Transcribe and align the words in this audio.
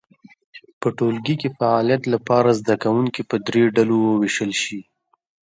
په 0.79 0.87
ټولګي 0.97 1.35
کې 1.41 1.49
فعالیت 1.57 2.03
لپاره 2.13 2.49
زده 2.59 2.75
کوونکي 2.83 3.21
په 3.29 3.35
درې 3.47 3.63
ډلو 3.75 3.97
وویشل 4.03 4.51
شي. 4.63 4.79